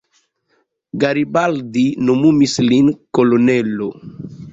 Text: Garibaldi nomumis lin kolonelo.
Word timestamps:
Garibaldi 1.03 1.83
nomumis 2.07 2.55
lin 2.71 2.89
kolonelo. 3.19 3.91